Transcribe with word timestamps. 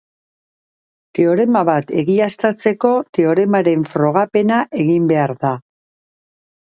Teorema 1.17 1.61
bat 1.69 1.93
egiaztatzeko 2.03 2.93
teoremaren 3.19 3.87
frogapena 3.93 4.59
egin 4.85 5.09
behar 5.13 5.35
da. 5.47 5.57